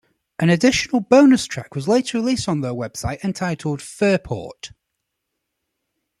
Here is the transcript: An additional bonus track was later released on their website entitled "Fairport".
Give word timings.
An 0.39 0.49
additional 0.49 0.99
bonus 0.99 1.45
track 1.45 1.75
was 1.75 1.87
later 1.87 2.17
released 2.17 2.49
on 2.49 2.61
their 2.61 2.71
website 2.73 3.23
entitled 3.23 3.83
"Fairport". 3.83 4.71